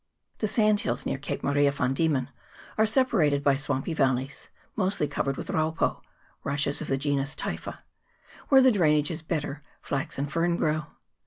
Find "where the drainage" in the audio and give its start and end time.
8.49-9.11